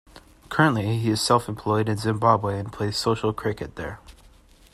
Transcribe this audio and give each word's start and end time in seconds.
Currently 0.49 0.97
he 0.97 1.11
is 1.11 1.21
self-employed 1.21 1.87
in 1.87 1.97
Zimbabwe 1.97 2.57
and 2.57 2.73
plays 2.73 2.97
social 2.97 3.33
cricket 3.33 3.75
there. 3.75 3.99